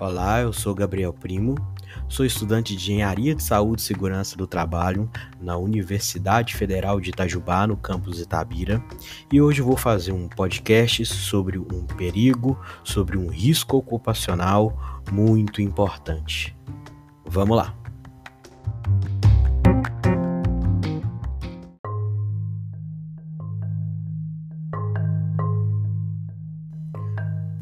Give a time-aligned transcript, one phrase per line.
[0.00, 1.56] Olá, eu sou Gabriel Primo,
[2.08, 7.66] sou estudante de Engenharia de Saúde e Segurança do Trabalho na Universidade Federal de Itajubá,
[7.66, 8.80] no campus Itabira,
[9.32, 16.56] e hoje vou fazer um podcast sobre um perigo, sobre um risco ocupacional muito importante.
[17.26, 17.77] Vamos lá!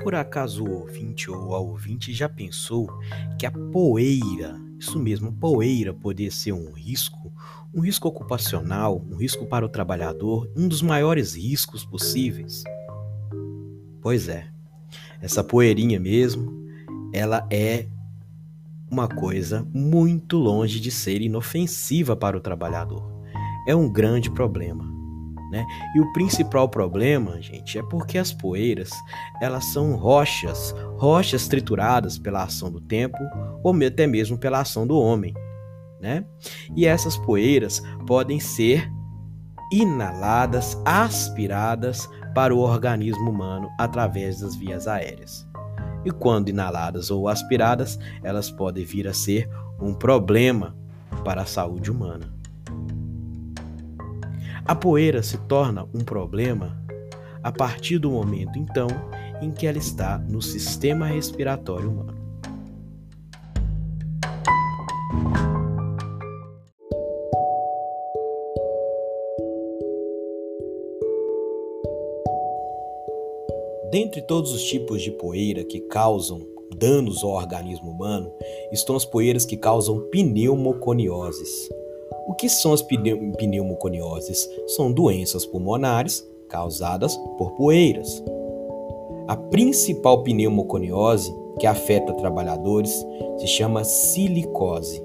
[0.07, 2.89] Por acaso o ouvinte ou a ouvinte já pensou
[3.37, 7.33] que a poeira, isso mesmo, poeira, poderia ser um risco,
[7.75, 12.63] um risco ocupacional, um risco para o trabalhador, um dos maiores riscos possíveis?
[14.01, 14.47] Pois é,
[15.21, 16.53] essa poeirinha mesmo,
[17.13, 17.89] ela é
[18.89, 23.03] uma coisa muito longe de ser inofensiva para o trabalhador.
[23.67, 24.96] É um grande problema.
[25.51, 25.65] Né?
[25.95, 28.91] E o principal problema, gente, é porque as poeiras,
[29.41, 33.19] elas são rochas, rochas trituradas pela ação do tempo
[33.63, 35.33] ou até mesmo pela ação do homem,
[36.01, 36.25] né?
[36.75, 38.91] E essas poeiras podem ser
[39.73, 45.47] inaladas, aspiradas para o organismo humano através das vias aéreas.
[46.05, 49.49] E quando inaladas ou aspiradas, elas podem vir a ser
[49.81, 50.77] um problema
[51.25, 52.36] para a saúde humana.
[54.69, 56.77] A poeira se torna um problema
[57.41, 58.89] a partir do momento, então,
[59.41, 62.17] em que ela está no sistema respiratório humano.
[73.93, 76.41] Dentre todos os tipos de poeira que causam
[76.77, 78.33] danos ao organismo humano,
[78.73, 81.69] estão as poeiras que causam pneumoconioses,
[82.27, 84.49] o que são as pneumoconioses?
[84.67, 88.23] São doenças pulmonares causadas por poeiras.
[89.29, 92.93] A principal pneumoconiose que afeta trabalhadores
[93.39, 95.03] se chama silicose.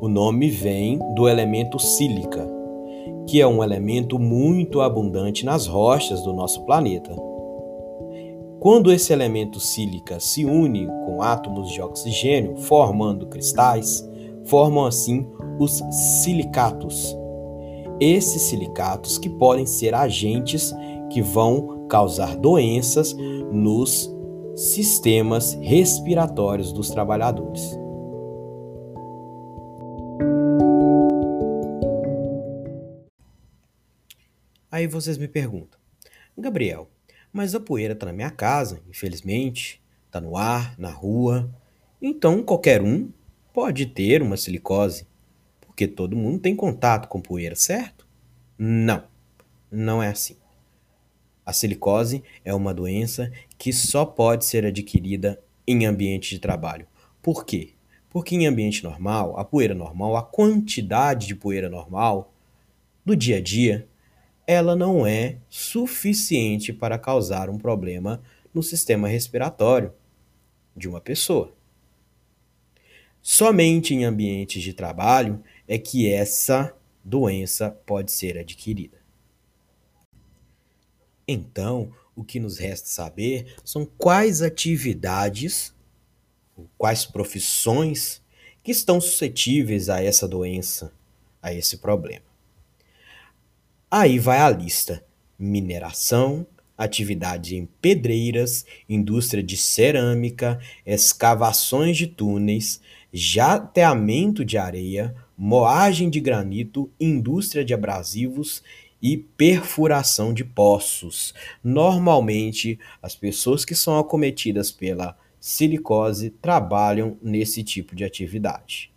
[0.00, 2.46] O nome vem do elemento sílica,
[3.26, 7.16] que é um elemento muito abundante nas rochas do nosso planeta.
[8.60, 14.06] Quando esse elemento sílica se une com átomos de oxigênio, formando cristais,
[14.46, 15.26] formam assim
[15.58, 15.82] os
[16.22, 17.16] silicatos.
[18.00, 20.74] Esses silicatos que podem ser agentes
[21.10, 23.14] que vão causar doenças
[23.52, 24.14] nos
[24.54, 27.78] sistemas respiratórios dos trabalhadores.
[34.70, 35.80] Aí vocês me perguntam,
[36.36, 36.86] Gabriel,
[37.32, 41.48] mas a poeira está na minha casa, infelizmente, está no ar, na rua,
[42.00, 43.10] então qualquer um
[43.56, 45.06] pode ter uma silicose
[45.62, 48.06] porque todo mundo tem contato com poeira, certo?
[48.58, 49.04] Não,
[49.72, 50.36] não é assim.
[51.44, 56.86] A silicose é uma doença que só pode ser adquirida em ambiente de trabalho.
[57.22, 57.70] Por quê?
[58.10, 62.34] Porque em ambiente normal, a poeira normal, a quantidade de poeira normal
[63.06, 63.88] do dia a dia,
[64.46, 68.20] ela não é suficiente para causar um problema
[68.52, 69.94] no sistema respiratório
[70.76, 71.55] de uma pessoa.
[73.28, 76.72] Somente em ambientes de trabalho é que essa
[77.04, 78.98] doença pode ser adquirida.
[81.26, 85.74] Então, o que nos resta saber são quais atividades,
[86.78, 88.22] quais profissões
[88.62, 90.92] que estão suscetíveis a essa doença,
[91.42, 92.26] a esse problema.
[93.90, 95.04] Aí vai a lista:
[95.36, 96.46] mineração,
[96.78, 102.80] atividade em pedreiras, indústria de cerâmica, escavações de túneis,
[103.16, 108.62] jateamento de areia, moagem de granito, indústria de abrasivos
[109.00, 111.32] e perfuração de poços.
[111.64, 118.92] Normalmente, as pessoas que são acometidas pela silicose trabalham nesse tipo de atividade.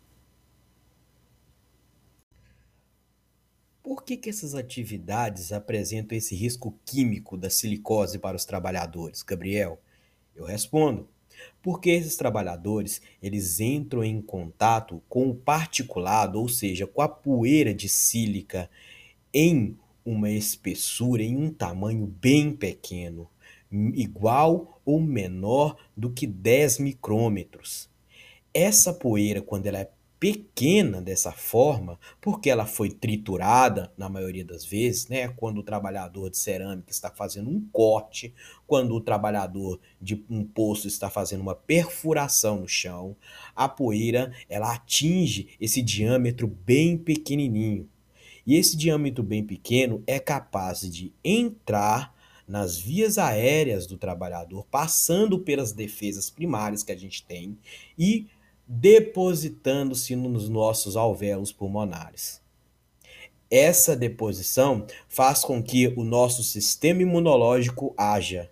[3.81, 9.79] Por que, que essas atividades apresentam esse risco químico da silicose para os trabalhadores, Gabriel?
[10.35, 11.07] Eu respondo
[11.61, 17.73] porque esses trabalhadores eles entram em contato com o particulado, ou seja, com a poeira
[17.73, 18.69] de sílica
[19.33, 23.29] em uma espessura, em um tamanho bem pequeno,
[23.93, 27.89] igual ou menor do que 10 micrômetros.
[28.53, 34.65] Essa poeira, quando ela é pequena dessa forma, porque ela foi triturada na maioria das
[34.65, 35.29] vezes, né?
[35.29, 38.33] Quando o trabalhador de cerâmica está fazendo um corte,
[38.67, 43.15] quando o trabalhador de um poço está fazendo uma perfuração no chão,
[43.55, 47.87] a poeira ela atinge esse diâmetro bem pequenininho.
[48.45, 52.13] E esse diâmetro bem pequeno é capaz de entrar
[52.47, 57.57] nas vias aéreas do trabalhador, passando pelas defesas primárias que a gente tem
[57.97, 58.27] e
[58.71, 62.39] depositando-se nos nossos alvéolos pulmonares.
[63.49, 68.51] Essa deposição faz com que o nosso sistema imunológico haja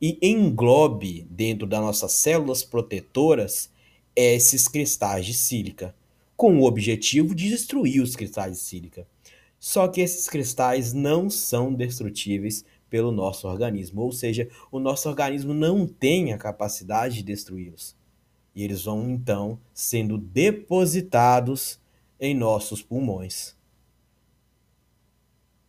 [0.00, 3.70] e englobe dentro das nossas células protetoras
[4.14, 5.94] esses cristais de sílica,
[6.34, 9.06] com o objetivo de destruir os cristais de sílica.
[9.60, 15.52] Só que esses cristais não são destrutíveis pelo nosso organismo, ou seja, o nosso organismo
[15.52, 17.94] não tem a capacidade de destruí-los.
[18.56, 21.78] E eles vão então sendo depositados
[22.18, 23.54] em nossos pulmões.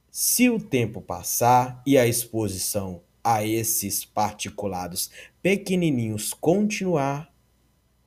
[0.10, 5.12] Se o tempo passar e a exposição a esses particulados
[5.42, 7.32] pequenininhos continuar,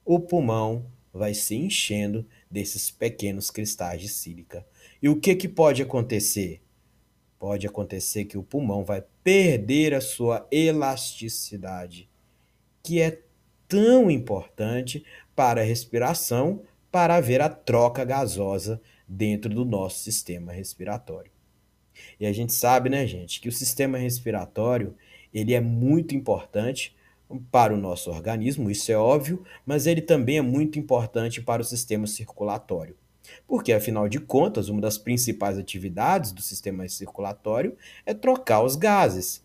[0.02, 4.66] o pulmão vai se enchendo desses pequenos cristais de sílica.
[5.02, 6.62] E o que, que pode acontecer?
[7.38, 12.08] Pode acontecer que o pulmão vai perder a sua elasticidade,
[12.82, 13.22] que é
[13.70, 21.30] tão importante para a respiração, para haver a troca gasosa dentro do nosso sistema respiratório.
[22.18, 24.96] E a gente sabe, né, gente, que o sistema respiratório,
[25.32, 26.96] ele é muito importante
[27.52, 31.64] para o nosso organismo, isso é óbvio, mas ele também é muito importante para o
[31.64, 32.96] sistema circulatório.
[33.46, 39.44] Porque, afinal de contas, uma das principais atividades do sistema circulatório é trocar os gases,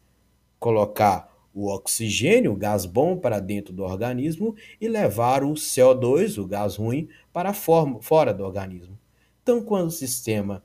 [0.60, 6.46] colocar o oxigênio, o gás bom, para dentro do organismo e levar o CO2, o
[6.46, 9.00] gás ruim, para fora do organismo.
[9.42, 10.62] Então, quando o sistema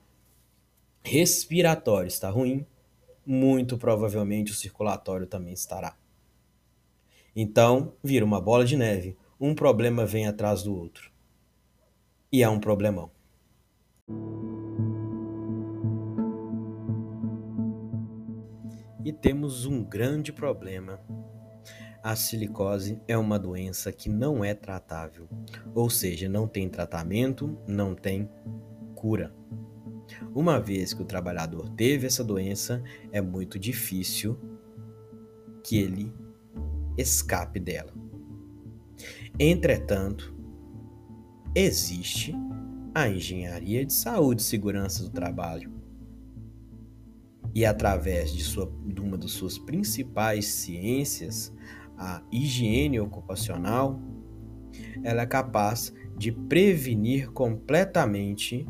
[1.02, 2.66] respiratório está ruim,
[3.24, 5.96] muito provavelmente o circulatório também estará.
[7.36, 9.16] Então, vira uma bola de neve.
[9.40, 11.12] Um problema vem atrás do outro.
[12.32, 13.10] E é um problemão.
[19.04, 21.00] E temos um grande problema.
[22.02, 25.28] A silicose é uma doença que não é tratável,
[25.74, 28.28] ou seja, não tem tratamento, não tem
[28.94, 29.34] cura.
[30.34, 32.82] Uma vez que o trabalhador teve essa doença,
[33.12, 34.38] é muito difícil
[35.62, 36.12] que ele
[36.96, 37.92] escape dela.
[39.38, 40.34] Entretanto,
[41.54, 42.34] existe
[42.94, 45.79] a engenharia de saúde e segurança do trabalho.
[47.54, 51.52] E através de, sua, de uma das suas principais ciências,
[51.98, 54.00] a higiene ocupacional,
[55.02, 58.66] ela é capaz de prevenir completamente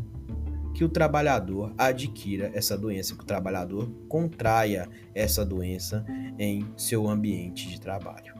[0.75, 6.05] que o trabalhador adquira essa doença, que o trabalhador contraia essa doença
[6.39, 8.35] em seu ambiente de trabalho.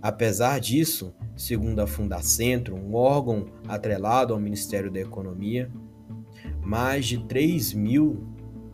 [0.00, 5.70] Apesar disso, segundo a Fundacentro, um órgão atrelado ao Ministério da Economia,
[6.60, 8.31] mais de 3 mil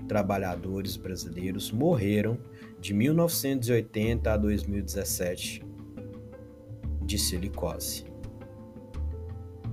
[0.08, 2.38] trabalhadores brasileiros morreram
[2.80, 5.64] de 1980 a 2017
[7.02, 8.04] de silicose.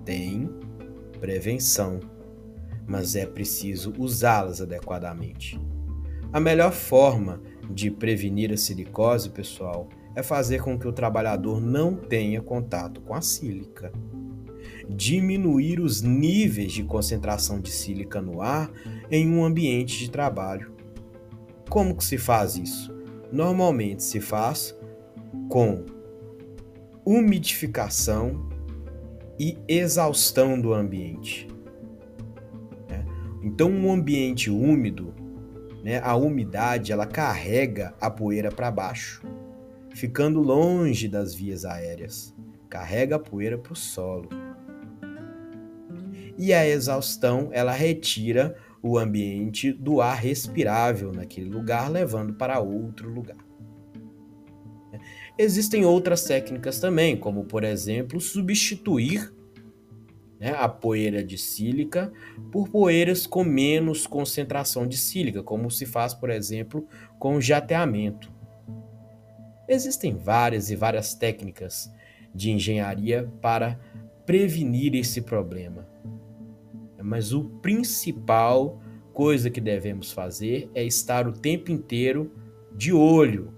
[0.04, 0.50] Tem
[1.20, 2.00] prevenção
[2.88, 5.60] mas é preciso usá-las adequadamente.
[6.32, 11.96] A melhor forma de prevenir a silicose, pessoal, é fazer com que o trabalhador não
[11.96, 13.92] tenha contato com a sílica.
[14.90, 18.72] Diminuir os níveis de concentração de sílica no ar
[19.10, 20.72] em um ambiente de trabalho.
[21.70, 22.96] Como que se faz isso?
[23.32, 24.78] Normalmente se faz
[25.50, 25.86] com
[27.04, 28.50] umidificação
[29.40, 31.48] e exaustão do ambiente.
[33.46, 35.14] Então, um ambiente úmido,
[35.84, 39.22] né, a umidade ela carrega a poeira para baixo,
[39.94, 42.34] ficando longe das vias aéreas,
[42.68, 44.28] carrega a poeira para o solo.
[46.38, 53.10] E a exaustão ela retira o ambiente do ar respirável naquele lugar, levando para outro
[53.10, 53.38] lugar.
[55.38, 59.34] Existem outras técnicas também, como por exemplo substituir
[60.40, 62.12] né, a poeira de sílica
[62.52, 66.88] por poeiras com menos concentração de sílica, como se faz, por exemplo,
[67.20, 68.32] com jateamento.
[69.68, 71.92] Existem várias e várias técnicas
[72.34, 73.80] de engenharia para
[74.26, 75.95] prevenir esse problema.
[77.06, 78.82] Mas o principal
[79.14, 82.32] coisa que devemos fazer é estar o tempo inteiro
[82.76, 83.54] de olho.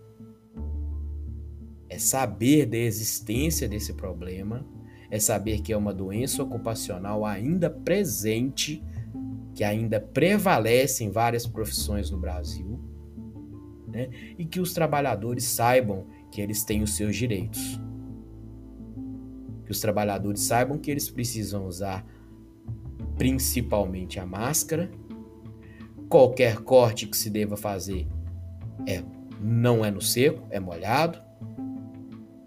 [1.89, 4.65] É saber da existência desse problema
[5.09, 8.83] é saber que é uma doença ocupacional ainda presente,
[9.55, 12.79] que ainda prevalece em várias profissões no Brasil,
[13.87, 14.09] né?
[14.37, 17.79] e que os trabalhadores saibam que eles têm os seus direitos.
[19.65, 22.05] Que os trabalhadores saibam que eles precisam usar
[23.17, 24.89] principalmente a máscara,
[26.09, 28.07] qualquer corte que se deva fazer,
[28.87, 29.03] É,
[29.41, 31.19] não é no seco, é molhado,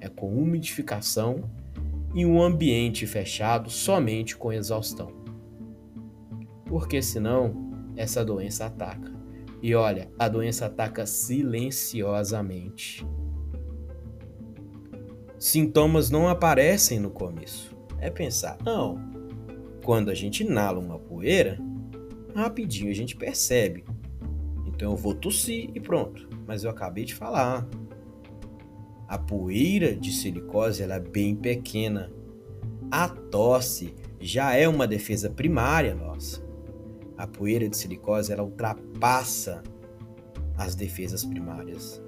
[0.00, 1.50] é com umidificação
[2.14, 5.12] em um ambiente fechado somente com exaustão.
[6.66, 9.12] Porque senão essa doença ataca.
[9.60, 13.04] E olha, a doença ataca silenciosamente.
[15.38, 17.76] Sintomas não aparecem no começo.
[17.98, 19.19] É pensar, não.
[19.84, 21.58] Quando a gente inala uma poeira,
[22.34, 23.84] rapidinho a gente percebe.
[24.66, 26.28] Então eu vou tossir e pronto.
[26.46, 27.66] Mas eu acabei de falar.
[29.06, 32.10] A poeira de silicose ela é bem pequena.
[32.90, 36.42] A tosse já é uma defesa primária nossa.
[37.16, 39.62] A poeira de silicose ela ultrapassa
[40.56, 42.02] as defesas primárias.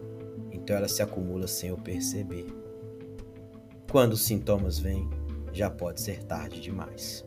[0.50, 2.46] Então ela se acumula sem eu perceber.
[3.90, 5.08] Quando os sintomas vêm,
[5.52, 7.24] já pode ser tarde demais.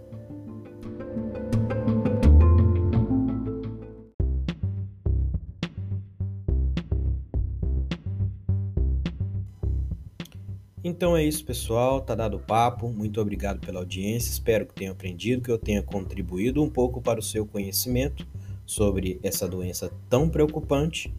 [10.88, 12.00] Então é isso, pessoal.
[12.00, 12.88] Tá dado o papo.
[12.90, 14.30] Muito obrigado pela audiência.
[14.30, 18.24] Espero que tenham aprendido, que eu tenha contribuído um pouco para o seu conhecimento
[18.68, 21.12] sobre essa doença tão preocupante.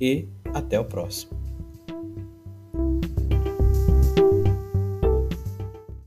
[0.00, 1.41] E até o próximo.